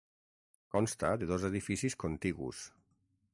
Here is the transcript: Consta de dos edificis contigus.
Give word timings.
Consta 0.75 1.11
de 1.23 1.27
dos 1.33 1.45
edificis 1.51 1.97
contigus. 2.05 2.65